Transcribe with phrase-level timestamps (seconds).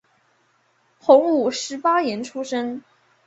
[0.97, 2.81] 洪武十八年出生。